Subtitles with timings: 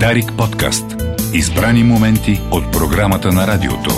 [0.00, 0.84] Дарик подкаст.
[1.34, 3.90] Избрани моменти от програмата на радиото.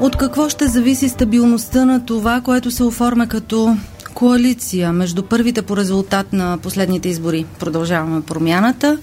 [0.00, 3.76] От какво ще зависи стабилността на това, което се оформя като
[4.20, 7.46] коалиция между първите по резултат на последните избори.
[7.58, 8.98] Продължаваме промяната.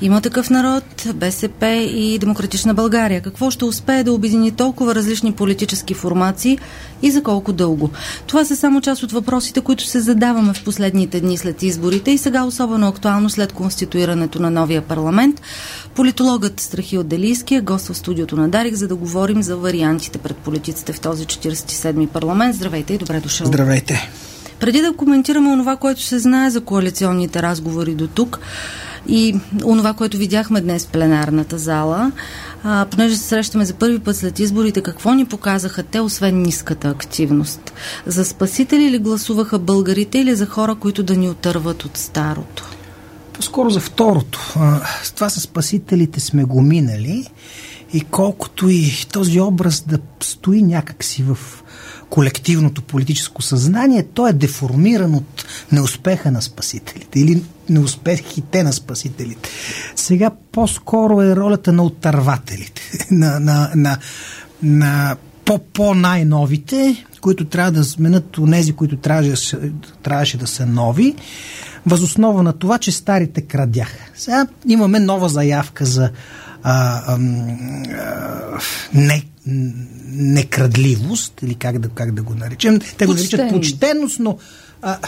[0.00, 0.84] Има такъв народ,
[1.14, 3.22] БСП и Демократична България.
[3.22, 6.58] Какво ще успее да обедини толкова различни политически формации
[7.02, 7.90] и за колко дълго?
[8.26, 12.18] Това са само част от въпросите, които се задаваме в последните дни след изборите и
[12.18, 15.42] сега особено актуално след конституирането на новия парламент.
[15.94, 20.36] Политологът Страхил Делийски е гост в студиото на Дарик, за да говорим за вариантите пред
[20.36, 22.56] политиците в този 47-ми парламент.
[22.56, 23.46] Здравейте и добре дошъл.
[23.46, 24.10] Здравейте.
[24.60, 28.40] Преди да коментираме онова, което се знае за коалиционните разговори до тук
[29.08, 29.34] и
[29.64, 32.12] онова, което видяхме днес в пленарната зала,
[32.64, 36.88] а, понеже се срещаме за първи път след изборите, какво ни показаха те, освен ниската
[36.88, 37.72] активност?
[38.06, 42.64] За спасители ли гласуваха българите или за хора, които да ни отърват от старото?
[43.32, 44.54] По-скоро за второто.
[45.02, 47.26] С това с спасителите сме го минали
[47.92, 51.38] и колкото и този образ да стои някакси в
[52.10, 59.48] колективното политическо съзнание, то е деформиран от неуспеха на спасителите или неуспехите на спасителите.
[59.96, 63.98] Сега по-скоро е ролята на отървателите, на, на, на,
[64.62, 69.58] на по-по-най-новите, които трябва да сменят онези, които трябваше,
[70.02, 71.14] трябваше да са нови,
[71.86, 74.10] възоснова на това, че старите крадяха.
[74.14, 76.10] Сега имаме нова заявка за
[76.62, 77.18] а, а,
[77.92, 78.58] а,
[78.94, 82.78] не некрадливост, или как да, как да го наречем.
[82.98, 84.38] Те го наричат почтеност, но
[84.82, 84.98] а,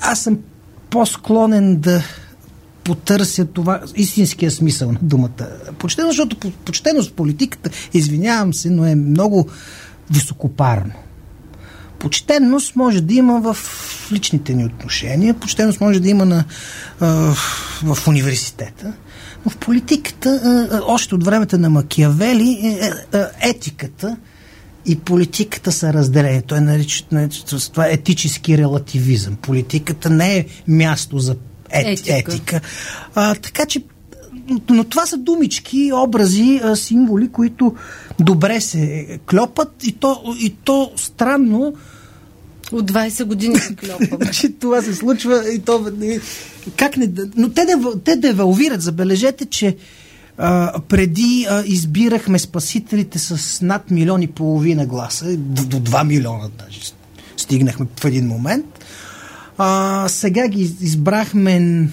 [0.00, 0.38] аз съм
[0.90, 2.02] по-склонен да
[2.84, 5.48] потърся това, истинския смисъл на думата.
[5.78, 9.48] Почтеност, защото почтеност в политиката, извинявам се, но е много
[10.10, 10.92] високопарно.
[11.98, 13.56] Почтенност може да има в
[14.12, 16.44] личните ни отношения, почтеност може да има на,
[17.82, 18.92] в университета,
[19.44, 24.16] но в политиката, още от времето на Макиавели, е, е, етиката
[24.86, 26.42] и политиката са разделени.
[26.42, 27.04] Той нарича,
[27.72, 29.36] това е етически релативизъм.
[29.36, 31.36] Политиката не е място за
[31.70, 32.16] ет, етика.
[32.16, 32.60] етика.
[33.14, 33.82] А, така че
[34.70, 37.74] но това са думички, образи, символи, които
[38.20, 41.74] добре се клепат и то, и то странно
[42.72, 44.18] от 20 години клепам.
[44.22, 45.92] значи това се случва и то...
[46.76, 47.10] Как не...
[47.36, 47.66] Но те,
[48.04, 48.82] те девалвират.
[48.82, 49.76] Забележете, че
[50.38, 56.48] а, преди а, избирахме спасителите с над милион и половина гласа, до, до 2 милиона
[56.58, 56.80] даже
[57.36, 58.66] стигнахме в един момент.
[59.58, 61.88] А, сега ги избрахме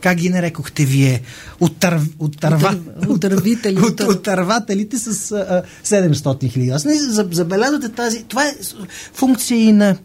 [0.00, 1.22] как ги нарекохте вие,
[1.60, 2.76] оттърв, оттърва,
[3.08, 6.70] Отървители, от, отървателите с а, 700 хиляди.
[6.70, 6.94] Аз не
[7.30, 8.24] забелязвате тази...
[8.24, 8.52] Това е
[9.14, 9.96] функция и на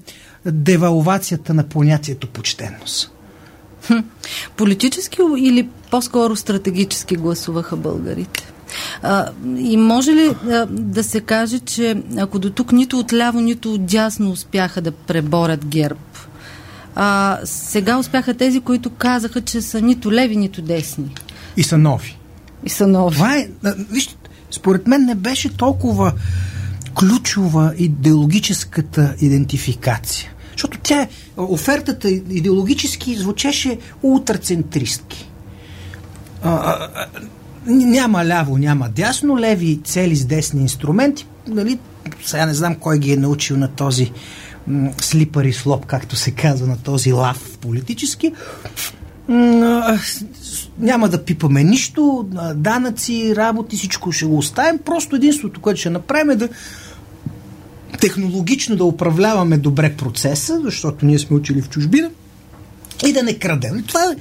[0.45, 3.11] девалвацията на понятието почтенност.
[3.87, 3.99] Хм.
[4.57, 8.51] Политически или по-скоро стратегически гласуваха българите?
[9.01, 13.73] А, и може ли а, да се каже, че ако до тук нито отляво, нито
[13.73, 15.99] отдясно успяха да преборят ГЕРБ,
[16.95, 21.15] а, сега успяха тези, които казаха, че са нито леви, нито десни.
[21.57, 22.17] И са нови.
[22.65, 23.15] И са нови.
[23.15, 23.47] Това е,
[23.91, 24.17] виж,
[24.51, 26.13] според мен не беше толкова
[26.99, 30.31] ключова идеологическата идентификация.
[30.51, 31.07] Защото тя,
[31.37, 35.29] офертата идеологически звучеше ултрацентристки.
[36.43, 37.07] А, а, а,
[37.67, 41.27] няма ляво, няма дясно, леви цели с десни инструменти.
[41.47, 41.79] Нали?
[42.25, 44.11] Сега не знам кой ги е научил на този
[45.01, 48.33] слипари слоп, както се казва на този лав политически.
[50.79, 54.77] Няма да пипаме нищо, данъци, работи, всичко ще го оставим.
[54.77, 56.49] Просто единството, което ще направим е да
[57.99, 62.09] технологично да управляваме добре процеса, защото ние сме учили в чужбина
[63.05, 63.83] и да не крадем.
[63.87, 64.15] Това,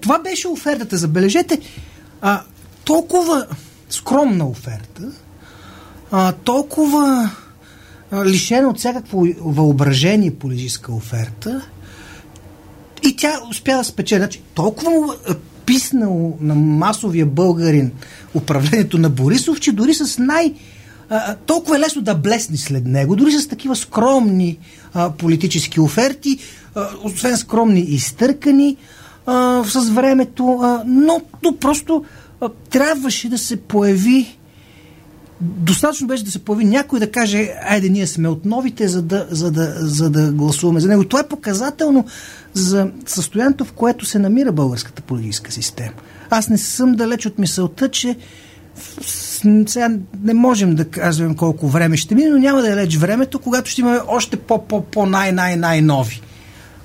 [0.00, 0.96] това беше офертата.
[0.96, 1.60] Забележете,
[2.20, 2.42] а,
[2.84, 3.46] толкова
[3.90, 5.02] скромна оферта,
[6.10, 7.30] а, толкова
[8.24, 11.66] лишена от всякакво въображение политическа оферта
[13.02, 14.18] и тя успя да спечели.
[14.18, 15.12] Значи, толкова му
[15.66, 17.92] писнало на масовия българин
[18.34, 20.54] управлението на Борисов, че дори с най-
[21.46, 24.58] толкова е лесно да блесне след него, дори с такива скромни
[24.94, 26.38] а, политически оферти,
[26.74, 28.76] а, освен скромни и изтъркани
[29.26, 32.04] а, с времето, а, но, но просто
[32.40, 34.38] а, трябваше да се появи
[35.40, 39.26] достатъчно беше да се появи някой да каже, айде, ние сме от новите, за да,
[39.30, 41.04] за да, за да гласуваме за него.
[41.04, 42.06] Това е показателно
[42.52, 45.92] за състоянието, в което се намира българската политическа система.
[46.30, 48.16] Аз не съм далеч от мисълта, че
[49.66, 49.90] сега
[50.22, 53.70] не можем да кажем колко време ще мине, но няма да е реч времето, когато
[53.70, 56.20] ще имаме още по-по-по най-най-най-нови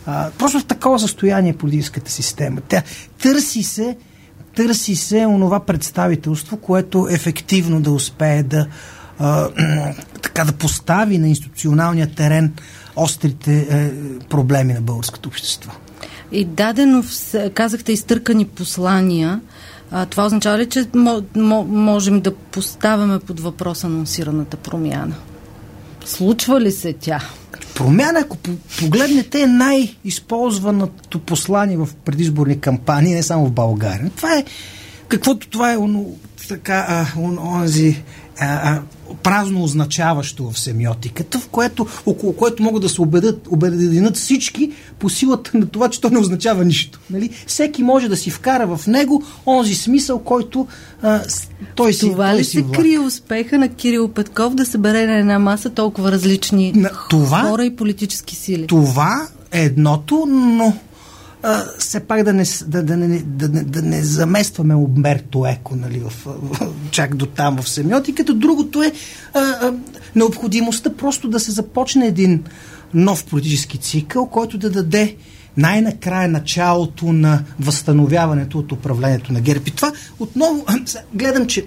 [0.06, 2.62] А, просто в такова състояние е политическата система.
[2.68, 2.84] Тя
[3.22, 3.98] търси се,
[4.56, 8.68] търси се онова представителство, което ефективно да успее да,
[9.20, 9.50] а,
[10.22, 12.54] така, да постави на институционалния терен
[12.96, 13.92] острите е,
[14.30, 15.72] проблеми на българското общество.
[16.32, 17.04] И дадено,
[17.54, 19.42] казахте, изтъркани послания.
[19.92, 20.86] А, това означава ли, че
[21.36, 25.16] можем да поставяме под въпрос анонсираната промяна?
[26.06, 27.22] Случва ли се тя?
[27.76, 28.38] Промяна, ако
[28.80, 34.12] погледнете, е най-използваното послание в предизборни кампании, не само в България.
[34.16, 34.46] Това е
[35.08, 36.16] каквото това е оно,
[36.48, 38.04] така, а, он, онзи
[38.40, 38.82] а,
[39.24, 45.10] празно означаващо в семиотиката, в което, около което могат да се убедят, обединят всички по
[45.10, 47.00] силата на това, че то не означава нищо.
[47.10, 47.30] Нали?
[47.48, 50.68] Всеки може да си вкара в него онзи смисъл, който
[51.02, 51.22] а,
[51.76, 52.78] той си Това той ли си се влага.
[52.78, 57.66] крие успеха на Кирил Петков да събере на една маса толкова различни На това- хора
[57.66, 58.68] и политически сили?
[58.68, 60.74] Това е едното, но
[61.48, 65.76] а, все пак да не, да, да, не, да, не, да не заместваме Умберто Еко
[65.76, 68.34] нали, в, в, чак до там в семиотиката.
[68.34, 68.92] Другото е
[69.34, 69.74] а, а,
[70.16, 72.44] необходимостта просто да се започне един
[72.94, 75.16] нов политически цикъл, който да даде
[75.58, 79.64] най-накрая началото на възстановяването от управлението на ГЕРБ.
[79.68, 80.66] И това отново
[81.14, 81.66] гледам, че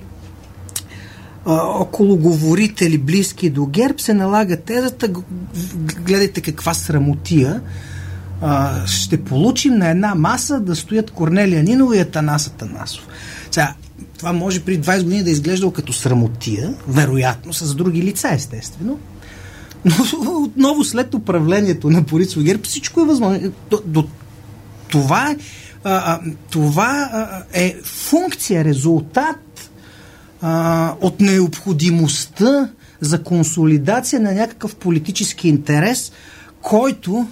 [1.81, 5.09] около говорители близки до ГЕРБ се налага тезата,
[6.05, 7.63] гледайте каква срамотия
[8.41, 13.07] а, ще получим на една маса да стоят Корнелия Нинова и Атанас Атанасов.
[13.51, 13.75] Сега,
[14.19, 18.99] това може при 20 години да е изглеждало като срамотия, вероятно, с други лица, естествено.
[19.85, 19.95] Но
[20.45, 23.53] отново след управлението на Борисов ГЕРБ всичко е възможно.
[23.71, 24.05] До, до,
[24.89, 25.37] това, е,
[25.85, 26.21] а,
[26.51, 27.11] това
[27.53, 29.71] е функция, резултат
[30.41, 32.71] а, от необходимостта
[33.01, 36.13] за консолидация на някакъв политически интерес,
[36.63, 37.27] който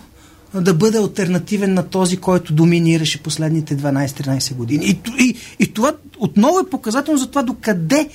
[0.55, 4.87] да бъде альтернативен на този, който доминираше последните 12-13 години.
[4.87, 8.09] И, и, и това отново е показателно за това докъде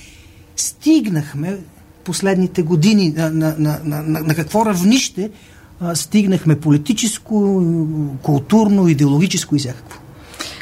[0.56, 1.58] стигнахме
[2.04, 5.30] последните години, на, на, на, на, на, на какво равнище
[5.80, 7.62] а, стигнахме политическо,
[8.22, 9.98] културно, идеологическо и всякакво.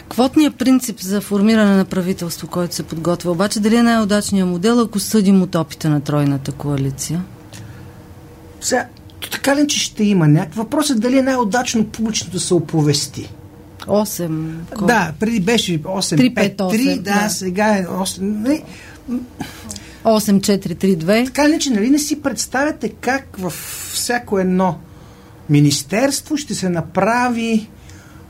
[0.09, 4.99] Квотният принцип за формиране на правителство, който се подготвя, обаче дали е най-удачният модел, ако
[4.99, 7.25] съдим от опита на тройната коалиция?
[8.61, 8.87] Сега,
[9.29, 13.33] така ли, че ще има някакъв въпрос е дали е най-удачно публично да се оповести.
[13.81, 14.51] 8.
[14.77, 17.29] кол- Да, преди беше 8-5-3, 3-5-8, да, да.
[17.29, 18.21] сега е 8.
[18.21, 18.63] Не,
[20.05, 21.25] 8-4-3-2.
[21.27, 23.53] така ли, че нали не си представяте как в
[23.93, 24.79] всяко едно
[25.51, 27.69] министерство ще се направи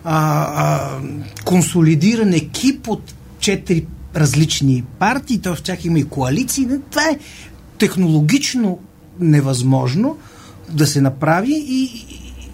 [0.05, 1.01] а, а,
[1.45, 6.67] консолидиран екип от четири различни партии, то в тях има и коалиции.
[6.67, 7.19] Не, Това е
[7.79, 8.79] технологично
[9.21, 10.19] невъзможно
[10.73, 11.85] да се направи и,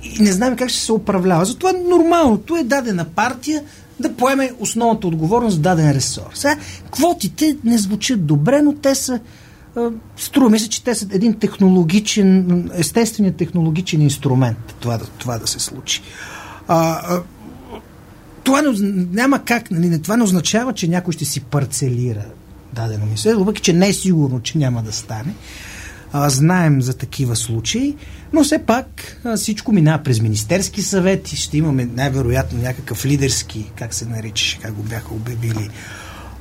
[0.03, 1.45] и, не знаем как ще се управлява.
[1.45, 3.63] Затова нормалното е дадена партия
[4.01, 6.31] да поеме основната отговорност в даден ресор.
[6.35, 6.57] Сега,
[6.91, 9.21] квотите не звучат добре, но те са
[10.17, 15.47] Струва ми се, че те са един технологичен, естественият технологичен инструмент това да, това да
[15.47, 16.03] се случи.
[16.69, 17.23] А, а,
[18.45, 18.71] това не,
[19.13, 22.25] няма как, нали, това не означава, че някой ще си парцелира
[22.73, 25.35] дадено мисъл, въпреки че не е сигурно, че няма да стане.
[26.13, 27.97] А, знаем за такива случаи,
[28.33, 33.73] но все пак а, всичко минава през Министерски съвет и ще имаме най-вероятно някакъв лидерски,
[33.77, 35.71] как се наричаше, как го бяха обявили,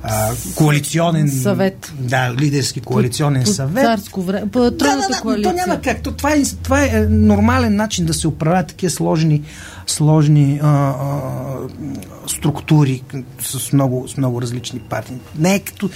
[0.02, 1.92] а, коалиционен Съвет.
[1.98, 3.84] Да, лидерски коалиционен по, съвет.
[3.84, 4.50] Царско време.
[4.50, 5.50] По Да, да, да, коалиция.
[5.50, 6.02] то няма как.
[6.02, 9.42] То, това, е, това е е, нормален начин да се управляват такива сложни,
[9.86, 10.94] сложни а, а,
[12.26, 13.02] структури
[13.40, 15.16] с много, с много различни партии.
[15.38, 15.90] Не е като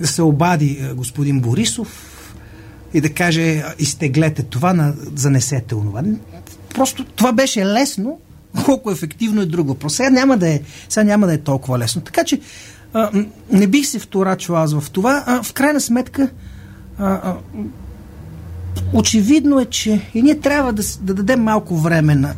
[0.00, 2.15] да се обади а, господин Борисов
[2.96, 6.02] и да каже изтеглете това, занесете онова.
[6.74, 8.18] Просто това беше лесно,
[8.64, 9.94] колко ефективно е друг въпрос.
[9.94, 12.02] Сега няма да е, сега няма да е толкова лесно.
[12.02, 12.40] Така че
[12.92, 13.10] а,
[13.52, 15.24] не бих се вторачил аз в това.
[15.26, 16.28] А, в крайна сметка
[16.98, 17.36] а, а,
[18.92, 22.34] очевидно е, че и ние трябва да, да дадем малко време на,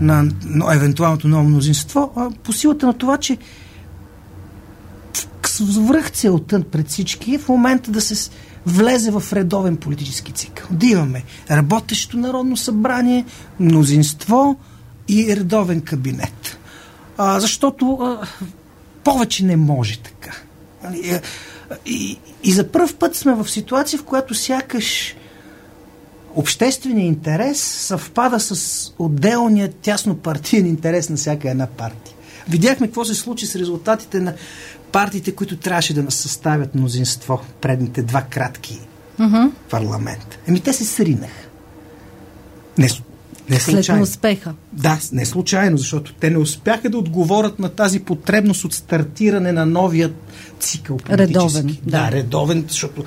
[0.00, 3.38] на, на евентуалното ново мнозинство, а, по силата на това, че
[5.46, 8.30] свръх целта пред всички е в момента да се
[8.66, 10.68] влезе в редовен политически цикъл.
[10.70, 13.24] Да имаме работещо народно събрание,
[13.60, 14.56] мнозинство
[15.08, 16.58] и редовен кабинет.
[17.18, 18.26] А, защото а,
[19.04, 20.32] повече не може така.
[20.84, 21.20] Нали, а,
[21.86, 25.16] И, и за първ път сме в ситуация, в която сякаш
[26.34, 32.14] общественият интерес съвпада с отделния тясно партиен интерес на всяка една партия.
[32.48, 34.34] Видяхме какво се случи с резултатите на
[34.94, 38.80] партиите, които трябваше да нас съставят мнозинство предните два кратки
[39.18, 39.46] Мгм.
[39.70, 40.38] парламента.
[40.48, 41.46] Еми те се сринаха.
[42.78, 42.88] Не,
[43.50, 44.54] Не След успеха.
[44.72, 49.66] Да, не случайно, защото те не успяха да отговорят на тази потребност от стартиране на
[49.66, 50.12] новия
[50.60, 51.32] цикъл политически.
[51.32, 51.98] Редовен, да.
[52.00, 53.04] да, редовен, защото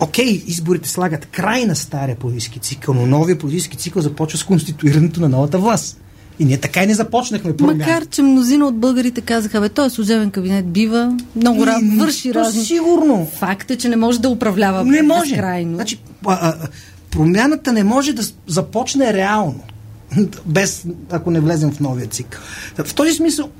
[0.00, 5.20] Окей, изборите слагат край на стария политически цикъл, но новия политически цикъл започва с конституирането
[5.20, 6.00] на новата власт.
[6.40, 7.78] И ние така и не започнахме промяна.
[7.78, 12.64] Макар, че мнозина от българите казаха, бе, той служебен кабинет бива, много рад, върши разни.
[12.64, 13.28] Сигурно.
[13.38, 15.30] Факт е, че не може да управлява не може.
[15.30, 15.74] безкрайно.
[15.74, 16.68] Значи, а, а,
[17.10, 19.60] промяната не може да започне реално,
[20.46, 22.40] без, ако не влезем в новия цикъл.
[22.84, 23.50] В този смисъл,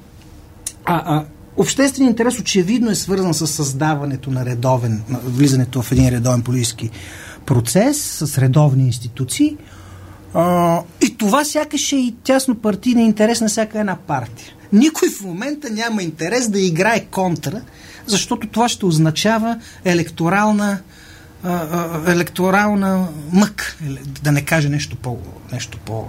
[0.85, 1.25] а, а,
[1.57, 6.91] общественият интерес очевидно е свързан с създаването на редовен, на влизането в един редовен политически
[7.47, 9.57] процес, с редовни институции.
[11.01, 14.49] И това сякаш е и тясно партийен интерес на всяка една партия.
[14.73, 17.61] Никой в момента няма интерес да играе контра,
[18.07, 20.79] защото това ще означава електорална
[22.07, 23.79] електорална мък,
[24.23, 25.19] да не каже нещо по,
[25.53, 26.05] нещо по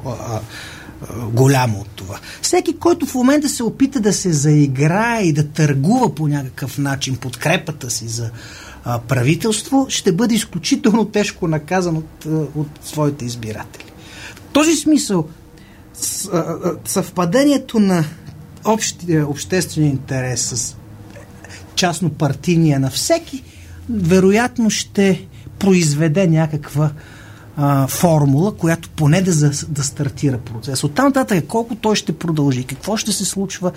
[1.34, 2.20] голямо от това.
[2.42, 7.16] Всеки, който в момента се опита да се заиграе и да търгува по някакъв начин
[7.16, 8.32] подкрепата си за
[9.08, 12.25] правителство, ще бъде изключително тежко наказан от,
[12.56, 13.91] от своите избиратели.
[14.53, 15.27] Този смисъл
[16.86, 18.05] съвпадението на
[18.65, 20.75] общия обществен интерес с
[21.75, 23.43] частно партийния на всеки
[23.89, 25.27] вероятно ще
[25.60, 26.91] произведе някаква
[27.58, 30.84] а, формула, която поне да, за, да стартира процес.
[30.84, 33.72] От там нататък е колко той ще продължи, какво ще се случва,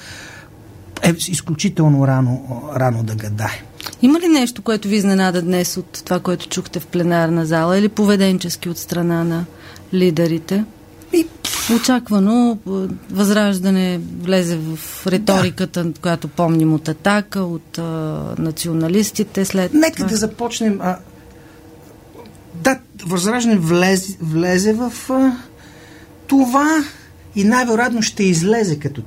[1.03, 3.63] е изключително рано, рано да гадае.
[4.03, 7.89] Има ли нещо, което ви изненада днес от това, което чухте в пленарна зала или
[7.89, 9.45] поведенчески от страна на
[9.95, 10.65] лидерите?
[11.13, 11.27] И...
[11.77, 12.59] Очаквано
[13.11, 16.01] възраждане влезе в риториката, да.
[16.01, 17.83] която помним от атака, от а,
[18.39, 20.09] националистите след Нека това.
[20.09, 20.81] да започнем.
[20.81, 20.99] А,
[22.55, 25.37] да, възраждане влезе, влезе в а,
[26.27, 26.85] това
[27.37, 29.03] и най-вероятно ще излезе като,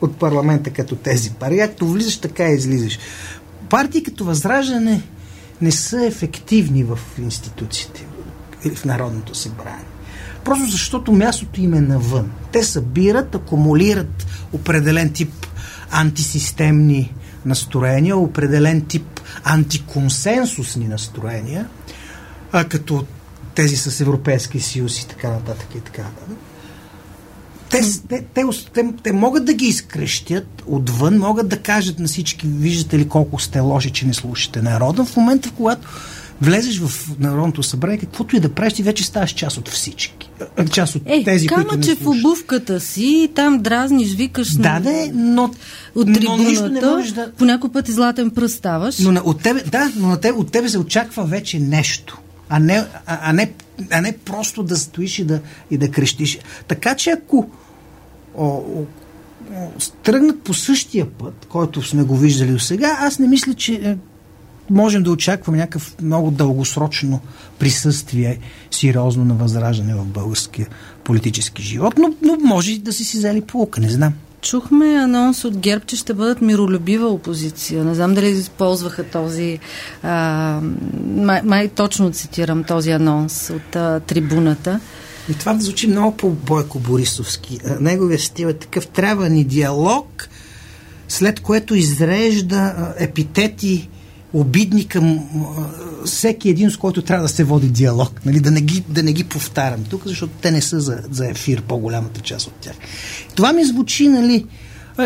[0.00, 1.58] от парламента като тези пари.
[1.58, 2.98] Както влизаш, така и излизаш.
[3.70, 5.02] Партии като възраждане
[5.62, 8.06] не са ефективни в институциите
[8.74, 9.84] в Народното събрание.
[10.48, 12.30] Просто защото мястото им е навън.
[12.52, 15.46] Те събират, акумулират определен тип
[15.90, 17.14] антисистемни
[17.44, 21.68] настроения, определен тип антиконсенсусни настроения,
[22.52, 23.04] а като
[23.54, 26.36] тези с Европейски съюз и така нататък и така нататък.
[27.70, 28.24] Те, те,
[28.74, 33.38] те, те могат да ги изкрещят отвън, могат да кажат на всички, виждате ли колко
[33.38, 35.04] сте лоши, че не слушате народа.
[35.04, 35.88] В момента, в когато
[36.42, 40.30] влезеш в Народното събрание, каквото и да правиш, ти вече ставаш част от всички.
[40.72, 44.80] Част от е, тези, кама, които не че в обувката си, там дразниш, викаш да,
[44.80, 45.50] да, но,
[45.94, 47.32] от трибуната, но не можеш да...
[47.32, 48.98] по някой път и златен пръст ставаш.
[48.98, 52.18] Но от тебе, да, но на тебе, от тебе се очаква вече нещо,
[52.48, 53.52] а не, а, а не,
[53.90, 55.40] а не просто да стоиш и да,
[55.70, 56.38] и да крещиш.
[56.68, 57.50] Така че ако
[58.34, 58.84] о, о,
[60.02, 63.96] тръгнат по същия път, който сме го виждали до сега, аз не мисля, че е,
[64.70, 67.20] можем да очакваме някакъв много дългосрочно
[67.58, 68.38] присъствие
[68.70, 70.66] сериозно на възраждане в българския
[71.04, 74.12] политически живот, но, но може да си си взели полука, не знам.
[74.42, 77.84] Чухме анонс от ГЕРБ, че ще бъдат миролюбива опозиция.
[77.84, 79.58] Не знам дали използваха този.
[80.02, 80.60] А,
[81.04, 84.80] май, май точно цитирам този анонс от а, трибуната.
[85.30, 87.58] И това звучи много по-бойко Борисовски.
[87.80, 88.86] Неговия стил е такъв.
[88.86, 90.28] Трябва ни диалог,
[91.08, 93.88] след което изрежда епитети
[94.32, 95.28] обидни към
[96.04, 98.20] всеки един, с който трябва да се води диалог.
[98.24, 98.40] Нали?
[98.40, 101.62] Да, не ги, да не ги повтарям тук, защото те не са за, за ефир,
[101.62, 102.74] по-голямата част от тях.
[103.34, 104.46] Това ми звучи, нали,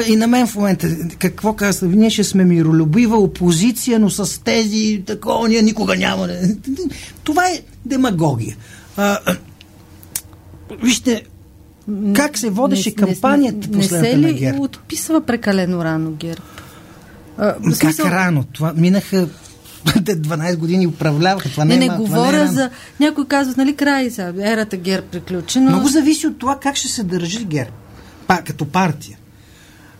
[0.08, 5.02] и на мен в момента, какво казва, ние ще сме миролюбива опозиция, но с тези,
[5.06, 6.28] такова, ние никога няма.
[7.24, 8.56] Това е демагогия.
[8.96, 9.18] А,
[10.82, 11.22] вижте,
[12.14, 16.42] как се водеше не, кампанията не, не, не се ли отписва прекалено рано ГЕРБ?
[17.38, 18.06] А, как смисъл...
[18.06, 18.44] рано?
[18.52, 19.28] Това минаха
[19.86, 21.48] 12 години управляваха.
[21.48, 22.70] Това не, не, не говоря не е за...
[23.00, 25.70] Някой казват, нали, край са, ерата ГЕРБ приключи, но...
[25.70, 27.70] Много зависи от това как ще се държи ГЕРБ.
[28.26, 29.18] Па, като партия.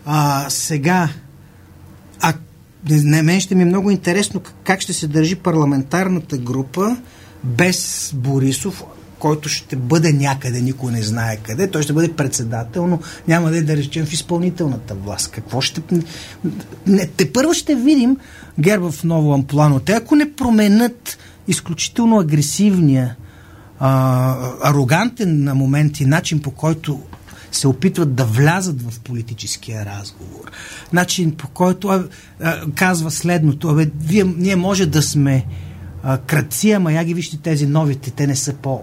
[0.05, 1.09] А, сега,
[2.21, 2.33] а
[2.89, 6.97] не, мен ще ми е много интересно как ще се държи парламентарната група
[7.43, 8.83] без Борисов,
[9.23, 11.67] който ще бъде някъде, никой не знае къде.
[11.67, 15.31] Той ще бъде председател, но няма да е да речем в изпълнителната власт.
[15.31, 15.81] Какво ще...
[16.87, 18.17] Не, те първо ще видим
[18.59, 19.79] герба в ново амплано.
[19.79, 23.15] Те ако не променят изключително агресивния,
[23.79, 26.99] а, арогантен на моменти начин по който
[27.51, 30.51] се опитват да влязат в политическия разговор.
[30.93, 32.03] Начин по който а,
[32.41, 33.69] а, казва следното.
[33.69, 35.45] Абе, вие, ние може да сме
[36.03, 38.81] а, кръци, ама я ги вижте тези новите, те не са по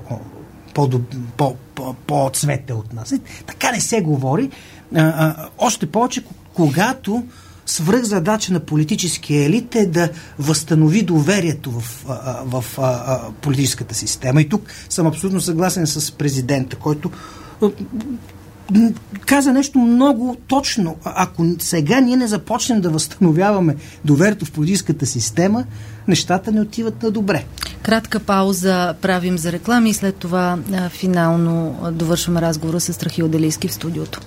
[2.06, 3.14] по-цвете от нас.
[3.46, 4.50] Така не се говори.
[4.94, 6.24] А, а, още повече,
[6.54, 7.24] когато
[7.66, 12.04] свръх задача на политическия елит е да възстанови доверието в,
[12.44, 14.42] в, в политическата система.
[14.42, 17.10] И тук съм абсолютно съгласен с президента, който
[19.26, 20.96] каза нещо много точно.
[21.04, 25.64] Ако сега ние не започнем да възстановяваме доверието в политическата система,
[26.08, 27.44] нещата не отиват на добре.
[27.82, 33.68] Кратка пауза правим за реклами и след това а, финално довършваме разговора с Страхил Делийски
[33.68, 34.20] в студиото.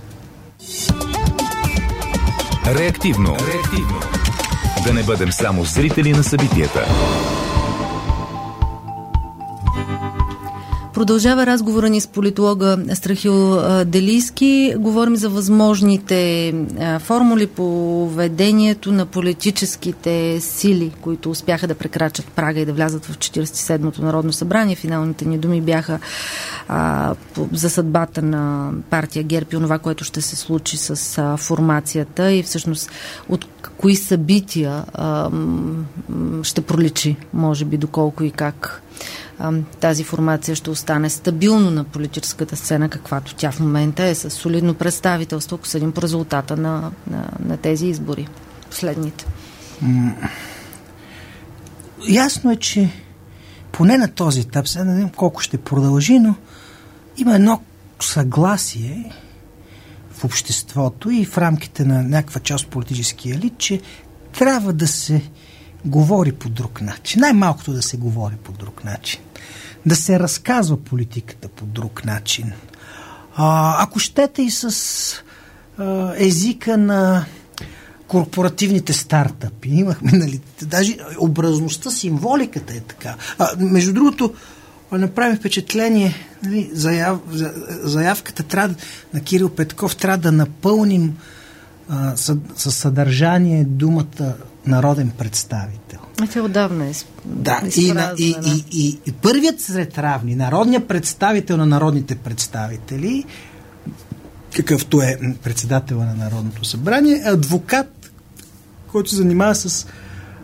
[2.65, 3.29] Реактивно.
[3.53, 3.99] Реактивно.
[4.85, 6.85] Да не бъдем само зрители на събитията.
[10.93, 14.73] Продължава разговора ни с политолога Страхил Делийски.
[14.77, 16.53] Говорим за възможните
[16.99, 23.17] формули по ведението на политическите сили, които успяха да прекрачат прага и да влязат в
[23.17, 24.75] 47-то Народно събрание.
[24.75, 25.99] Финалните ни думи бяха
[26.67, 27.15] а,
[27.53, 32.43] за съдбата на партия ГЕРБ и това, което ще се случи с а, формацията и
[32.43, 32.91] всъщност
[33.29, 33.45] от
[33.77, 35.29] кои събития а,
[36.43, 38.82] ще проличи, може би, доколко и как
[39.79, 44.73] тази формация ще остане стабилно на политическата сцена, каквато тя в момента е, с солидно
[44.73, 48.27] представителство, ако съдим по резултата на, на, на тези избори,
[48.69, 49.25] последните.
[52.09, 52.89] Ясно е, че
[53.71, 56.35] поне на този етап, сега не знам колко ще продължи, но
[57.17, 57.61] има едно
[58.01, 59.11] съгласие
[60.11, 63.81] в обществото и в рамките на някаква част от политическия елит, че
[64.33, 65.21] трябва да се
[65.85, 67.21] говори по друг начин.
[67.21, 69.21] Най-малкото да се говори по друг начин.
[69.85, 72.51] Да се разказва политиката по друг начин.
[73.35, 74.73] А, ако щете и с
[75.77, 77.25] а, езика на
[78.07, 79.69] корпоративните стартъпи.
[79.69, 83.15] Имахме, нали, даже образността, символиката е така.
[83.39, 84.33] А, между другото,
[84.91, 87.19] направи впечатление, нали, заяв,
[87.83, 88.75] заявката трябва,
[89.13, 91.17] на Кирил Петков трябва да напълним
[92.55, 94.35] със съдържание думата
[94.65, 95.99] народен представител.
[96.21, 96.91] А тя отдавна е
[97.25, 103.25] Да, и, на, и, и, и, и първият сред равни, народният представител на народните представители,
[104.55, 108.11] какъвто е председател на Народното събрание, е адвокат,
[108.87, 109.87] който се занимава с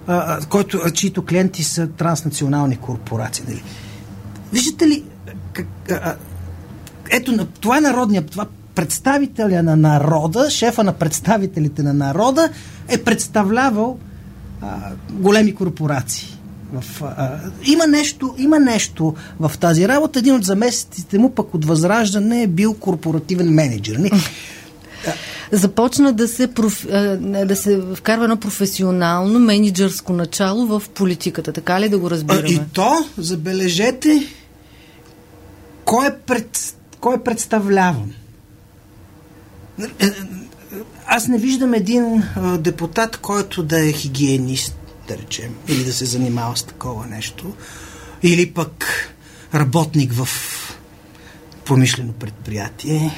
[0.07, 3.45] а, който, чието клиенти са транснационални корпорации.
[3.47, 3.63] Нали?
[4.53, 5.03] Виждате ли,
[5.53, 6.15] как, а,
[7.09, 8.45] ето, това е народният, това
[8.79, 12.49] представителя на народа, шефа на представителите на народа
[12.87, 13.97] е представлявал
[14.61, 14.77] а,
[15.11, 16.37] големи корпорации.
[16.73, 20.19] В, а, има, нещо, има нещо в тази работа.
[20.19, 23.95] Един от заместителите му пък от Възраждане е бил корпоративен менеджер.
[23.95, 24.11] Не?
[25.51, 26.87] Започна да се, проф...
[27.45, 31.53] да се вкарва едно професионално менеджерско начало в политиката.
[31.53, 32.49] Така ли да го разбираме?
[32.49, 34.27] И то, забележете,
[35.85, 36.75] кой е, пред...
[36.99, 38.13] кой е представляван.
[41.07, 42.23] Аз не виждам един
[42.59, 44.75] депутат, който да е хигиенист,
[45.07, 47.53] да речем, или да се занимава с такова нещо,
[48.23, 48.85] или пък
[49.53, 50.27] работник в
[51.65, 53.11] промишлено предприятие,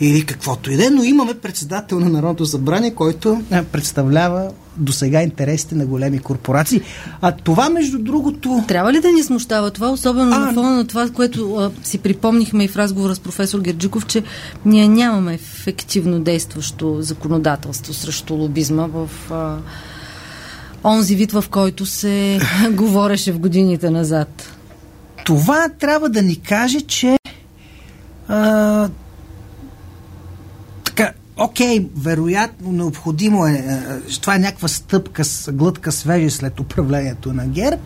[0.00, 5.22] или каквото и да е, но имаме председател на Народното събрание, който представлява до сега
[5.22, 6.80] интересите на големи корпорации.
[7.20, 8.64] А това, между другото...
[8.68, 11.98] Трябва ли да ни смущава това, особено а, на фона на това, което а, си
[11.98, 14.22] припомнихме и в разговора с професор Герджиков, че
[14.64, 19.56] ние нямаме ефективно действащо законодателство срещу лобизма в а,
[20.84, 24.52] онзи вид, в който се говореше в годините назад?
[25.24, 27.18] Това трябва да ни каже, че
[28.28, 28.88] а,
[31.36, 37.82] окей, вероятно, необходимо е, е, това е някаква стъпка, глътка свежи след управлението на ГЕРБ,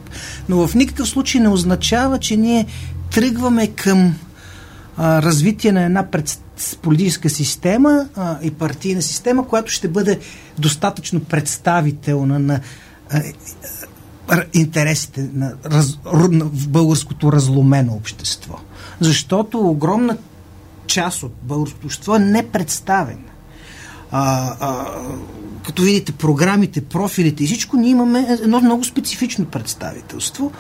[0.48, 2.66] но в никакъв случай не означава, че ние
[3.10, 4.14] тръгваме към
[4.96, 6.40] а, развитие на една пред,
[6.82, 10.18] политическа система а, и партийна система, която ще бъде
[10.58, 12.60] достатъчно представителна на
[13.10, 13.22] а,
[14.52, 15.98] интересите на, раз,
[16.30, 18.54] на българското разломено общество.
[19.00, 20.16] Защото огромна
[20.86, 23.29] част от българското общество е непредставена
[24.12, 24.86] а, а,
[25.66, 30.52] като видите програмите, профилите и всичко, ние имаме едно много специфично представителство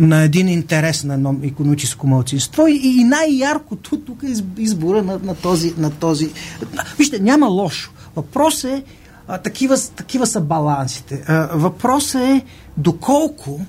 [0.00, 5.34] на един интерес на едно економическо мълчинство и, и най-яркото тук е избора на, на,
[5.34, 6.30] този, на този...
[6.98, 7.92] Вижте, няма лошо.
[8.16, 8.82] Въпрос е
[9.28, 11.24] а, такива, такива са балансите.
[11.26, 12.44] А, въпрос е
[12.76, 13.60] доколко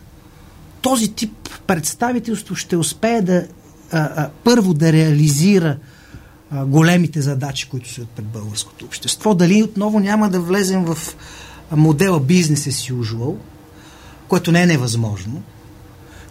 [0.82, 3.43] този тип представителство ще успее да а,
[3.91, 5.78] а, първо да реализира
[6.66, 9.34] големите задачи, които стоят пред българското общество.
[9.34, 10.98] Дали отново няма да влезем в
[11.72, 13.36] модела бизнес as usual,
[14.28, 15.42] което не е невъзможно,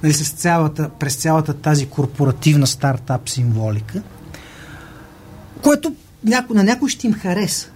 [0.02, 4.02] нали, с цялата, през цялата тази корпоративна стартап символика,
[5.62, 7.68] което няко, на някой ще им хареса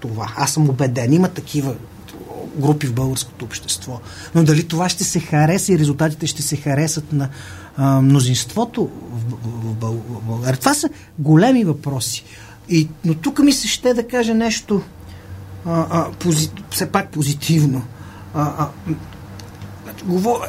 [0.00, 0.32] това.
[0.36, 1.12] Аз съм убеден.
[1.12, 1.74] Има такива
[2.56, 4.00] групи в българското общество.
[4.34, 7.28] Но дали това ще се хареса и резултатите ще се харесат на
[7.76, 9.59] а, мнозинството в,
[10.26, 10.58] България?
[10.58, 10.88] Това са
[11.18, 12.24] големи въпроси.
[12.68, 14.82] И, но тук ми се ще да кажа нещо
[15.66, 17.82] а, а, пози, все пак позитивно.
[18.34, 18.68] А, а,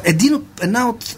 [0.04, 1.16] един от, една от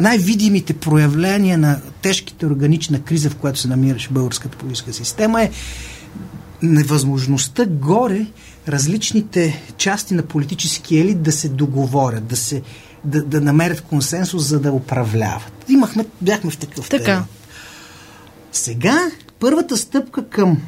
[0.00, 5.50] най-видимите проявления на тежките органична криза, в която се намираше българската политическа система е
[6.62, 8.26] невъзможността горе
[8.68, 12.62] различните части на политически елит да се договорят, да, се,
[13.04, 15.64] да, да намерят консенсус, за да управляват.
[15.68, 17.24] Имахме, бяхме в такъв така.
[18.52, 20.58] Сега първата стъпка към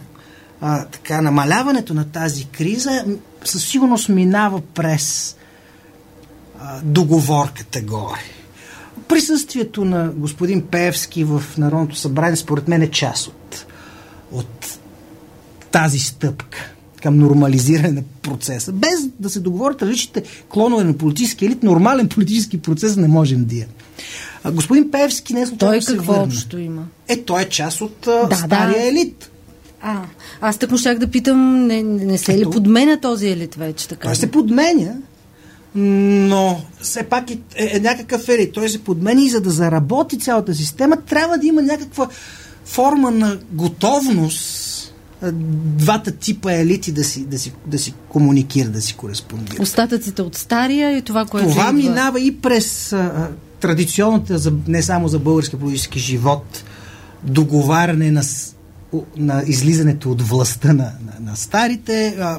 [0.60, 3.04] а, така, намаляването на тази криза
[3.44, 5.36] със сигурност минава през
[6.60, 8.20] а, договорката горе.
[9.08, 13.66] Присъствието на господин Певски в Народното събрание според мен е част от,
[14.32, 14.78] от
[15.70, 18.72] тази стъпка към нормализиране на процеса.
[18.72, 23.54] Без да се договорят различните клонове на политически елит, нормален политически процес не можем да
[23.54, 23.72] имаме.
[24.52, 26.24] Господин Певски не е Той какво върна.
[26.24, 26.86] общо има?
[27.08, 27.96] Е, той е част от
[28.30, 28.88] да, стария да.
[28.88, 29.30] елит.
[29.82, 30.02] А,
[30.40, 33.88] аз така щях да питам, не, не се Ето, ли подменя този елит вече?
[33.88, 34.94] Така той се подменя,
[35.74, 38.52] но все пак е, е, е някакъв елит.
[38.52, 42.08] Той се подменя и за да заработи цялата система, трябва да има някаква
[42.64, 44.75] форма на готовност
[45.22, 49.60] двата типа елити да си, да си, да си комуникират, да си кореспондират.
[49.60, 51.72] Остатъците от стария и това, което Това идва...
[51.72, 56.64] минава и през а, традиционната, за, не само за български политически живот,
[57.22, 58.22] договаряне на,
[59.16, 62.38] на излизането от властта на, на, на старите, а,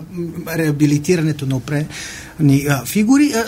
[0.58, 3.34] реабилитирането на определени фигури.
[3.36, 3.44] А,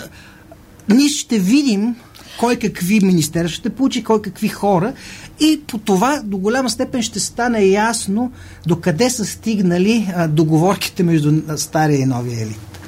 [0.94, 1.96] ние ще видим
[2.40, 4.92] кой какви министерства ще получи, кой какви хора
[5.40, 8.32] и по това до голяма степен ще стане ясно
[8.66, 12.80] докъде са стигнали а, договорките между стария и новия елит.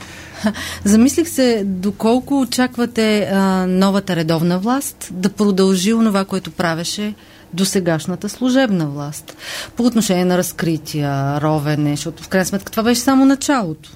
[0.84, 7.14] Замислих се, доколко очаквате а, новата редовна власт да продължи онова, което правеше
[7.52, 9.36] до сегашната служебна власт.
[9.76, 13.90] По отношение на разкрития, ровене, защото в крайна сметка това беше само началото.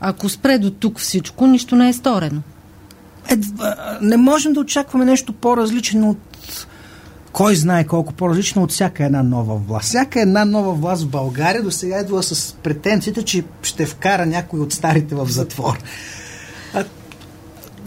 [0.00, 2.42] Ако спре до тук всичко, нищо не е сторено.
[3.30, 3.36] Е,
[4.00, 6.66] не можем да очакваме нещо по-различно от
[7.32, 9.88] кой знае колко по-различно от всяка една нова власт.
[9.88, 14.60] Всяка една нова власт в България до сега идва с претенцията, че ще вкара някой
[14.60, 15.78] от старите в затвор.
[16.74, 16.84] А,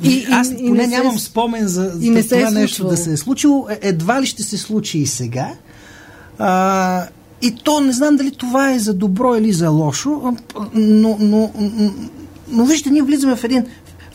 [0.03, 2.87] и, аз и, поне и не нямам се, спомен за, за не това е нещо
[2.87, 3.67] да се е случило.
[3.69, 5.53] Е, едва ли ще се случи и сега.
[6.39, 7.07] А,
[7.41, 10.35] и то не знам дали това е за добро или за лошо,
[10.73, 11.51] но, но, но,
[12.47, 13.65] но вижте, ние влизаме в, един,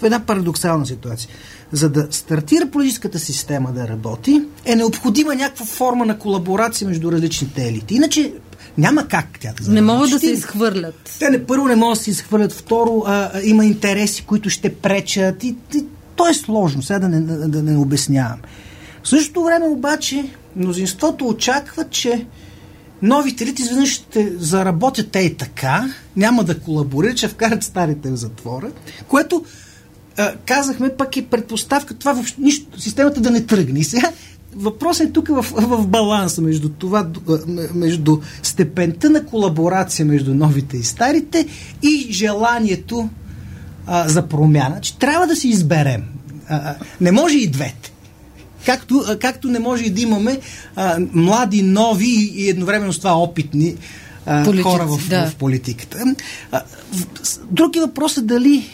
[0.00, 1.30] в една парадоксална ситуация
[1.72, 7.68] за да стартира политическата система да работи, е необходима някаква форма на колаборация между различните
[7.68, 7.94] елити.
[7.94, 8.32] Иначе
[8.78, 11.16] няма как тя да Не могат да се изхвърлят.
[11.18, 14.74] Те не първо не могат да се изхвърлят, второ а, а, има интереси, които ще
[14.74, 15.84] пречат и, и
[16.16, 18.38] то е сложно, сега да не, да, да не обяснявам.
[19.02, 20.24] В същото време обаче
[20.56, 22.26] мнозинството очаква, че
[23.02, 28.16] новите елити изведнъж ще заработят те и така, няма да колаборират, ще вкарат старите в
[28.16, 28.70] затвора,
[29.08, 29.44] което
[30.20, 33.80] а, казахме, пък и предпоставка това въобще, нищо, системата да не тръгне.
[33.80, 34.10] И сега
[34.56, 37.06] въпросът е тук в, в баланса между това,
[37.74, 41.46] между степента на колаборация между новите и старите
[41.82, 43.08] и желанието
[43.86, 46.02] а, за промяна, че трябва да си изберем.
[46.48, 47.92] А, не може и двете.
[48.66, 50.40] Както, а, както не може и да имаме
[50.76, 53.76] а, млади, нови и едновременно с това опитни
[54.26, 55.26] а, Политици, хора в, да.
[55.26, 56.14] в политиката.
[56.52, 56.62] А,
[57.50, 58.68] други въпрос е дали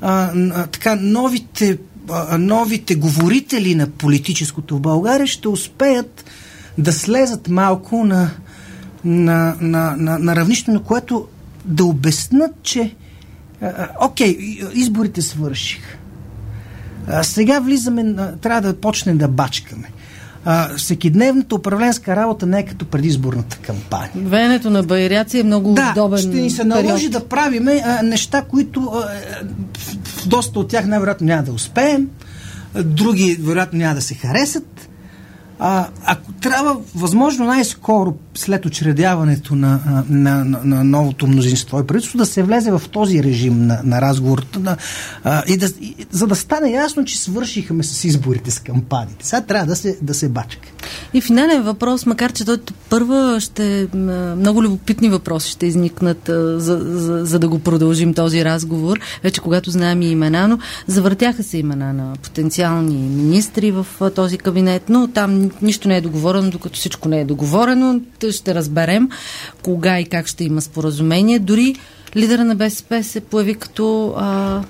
[0.00, 1.78] а, така новите,
[2.10, 6.24] а, новите говорители на политическото в България ще успеят
[6.78, 8.30] да слезат малко на,
[9.04, 11.28] на, на, на, на равнище, на което
[11.64, 12.94] да обяснат, че
[13.62, 14.38] а, окей,
[14.74, 15.96] изборите свършиха.
[17.08, 19.90] А сега влизаме, трябва да почнем да бачкаме
[20.48, 24.10] а, всекидневната управленска работа не е като предизборната кампания.
[24.16, 27.12] Венето на байряци е много да, удобен ще ни се наложи период.
[27.12, 29.08] да правиме а, неща, които а,
[30.26, 32.08] доста от тях най-вероятно няма да успеем,
[32.84, 34.88] други вероятно няма да се харесат.
[35.58, 42.18] А, ако трябва, възможно най-скоро след учредяването на, на, на, на новото мнозинство и правителство
[42.18, 44.76] да се влезе в този режим на, на разговор, на,
[45.24, 49.26] а, и да, и, за да стане ясно, че свършихме с изборите, с кампаниите.
[49.26, 50.68] Сега трябва да се, да се бачка.
[51.14, 52.56] И финален въпрос, макар че той
[52.90, 53.88] първа ще
[54.36, 59.70] много любопитни въпроси ще изникнат, за, за, за да го продължим този разговор, вече когато
[59.70, 65.50] знаем и имена, но завъртяха се имена на потенциални министри в този кабинет, но там
[65.62, 68.00] нищо не е договорено, докато всичко не е договорено.
[68.30, 69.08] Ще разберем
[69.62, 71.38] кога и как ще има споразумение.
[71.38, 71.74] Дори
[72.16, 74.62] лидера на БСП се появи като а,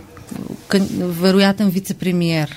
[0.98, 2.48] вероятен вице-премьер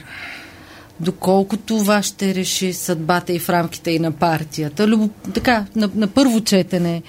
[1.00, 4.88] доколко това ще реши съдбата и в рамките и на партията.
[4.88, 7.02] Любо, така, на, на първо четене.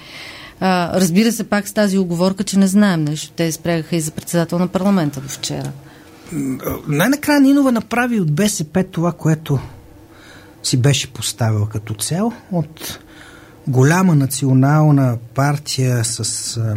[0.61, 3.33] А, разбира се, пак с тази оговорка, че не знаем нещо.
[3.37, 5.72] Те спрягаха и за председател на парламента до вчера.
[6.88, 9.59] Най-накрая Нинова направи от БСП това, което
[10.62, 12.33] си беше поставил като цел.
[12.53, 12.98] От
[13.68, 16.76] голяма национална партия с а,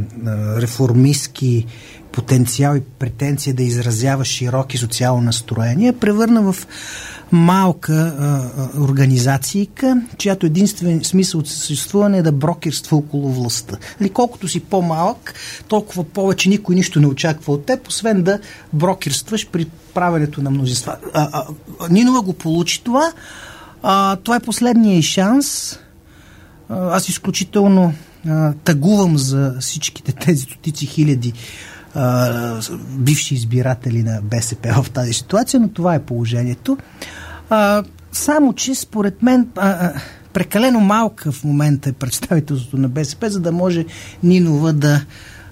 [0.62, 1.66] реформистски
[2.14, 6.68] потенциал и претенция да изразява широки социално настроения, превърна в
[7.32, 13.74] малка а, организацийка, чиято единствен смисъл от съществуване е да брокерства около властта.
[13.74, 15.34] Или нали, колкото си по-малък,
[15.68, 18.40] толкова повече никой нищо не очаква от теб, освен да
[18.74, 20.98] брокерстваш при правенето на мнозинства.
[21.14, 21.46] А, а,
[21.90, 23.12] Нинова го получи това.
[23.84, 25.80] А, това е последния шанс.
[26.70, 27.94] А, аз изключително
[28.28, 31.34] а, тъгувам за всичките тези стотици хиляди
[31.96, 36.78] а, бивши избиратели на БСП в тази ситуация, но това е положението.
[37.50, 39.94] А, само, че според мен а, а,
[40.34, 43.86] прекалено малка в момента е представителството на БСП, за да може
[44.24, 45.06] Нинова да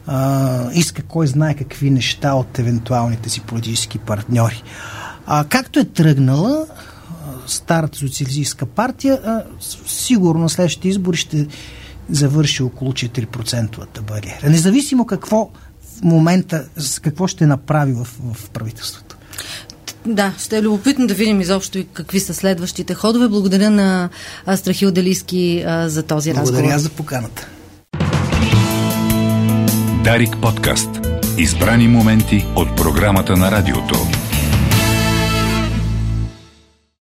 [0.08, 4.64] а, иска кой знае какви неща от евентуалните си политически партньори.
[5.26, 6.66] А, както е тръгнала
[7.48, 9.44] старата социалистическа партия, а,
[9.88, 11.48] сигурно следващите избори ще
[12.10, 14.50] завърши около 4% бариера.
[14.50, 15.50] Независимо какво
[16.02, 16.66] момента,
[17.02, 19.18] какво ще направи в, в правителството.
[20.06, 23.28] Да, ще е любопитно да видим изобщо и какви са следващите ходове.
[23.28, 24.10] Благодаря на
[24.56, 26.62] Страхил Делиски за този Благодаря разговор.
[26.62, 27.48] Благодаря за поканата.
[30.04, 30.90] Дарик подкаст.
[31.38, 34.21] Избрани моменти от програмата на радиото.